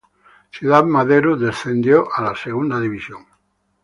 [0.49, 3.23] Ciudad Madero descendió a la Segunda División.